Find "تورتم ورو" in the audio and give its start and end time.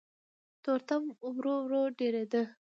0.63-1.55